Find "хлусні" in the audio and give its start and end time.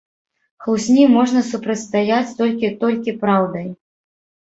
0.65-1.03